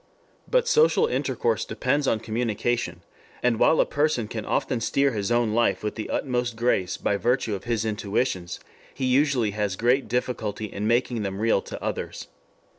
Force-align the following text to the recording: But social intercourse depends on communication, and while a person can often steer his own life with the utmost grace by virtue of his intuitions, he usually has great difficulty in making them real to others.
But 0.49 0.67
social 0.67 1.05
intercourse 1.05 1.63
depends 1.63 2.07
on 2.07 2.21
communication, 2.21 3.03
and 3.43 3.59
while 3.59 3.79
a 3.79 3.85
person 3.85 4.27
can 4.27 4.45
often 4.47 4.81
steer 4.81 5.11
his 5.11 5.31
own 5.31 5.53
life 5.53 5.83
with 5.83 5.93
the 5.93 6.09
utmost 6.09 6.55
grace 6.55 6.97
by 6.97 7.17
virtue 7.17 7.53
of 7.53 7.65
his 7.65 7.85
intuitions, 7.85 8.59
he 8.95 9.05
usually 9.05 9.51
has 9.51 9.75
great 9.75 10.07
difficulty 10.07 10.65
in 10.65 10.87
making 10.87 11.21
them 11.21 11.37
real 11.39 11.61
to 11.61 11.79
others. 11.83 12.29